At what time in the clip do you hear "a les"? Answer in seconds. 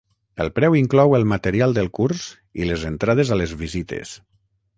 3.37-3.55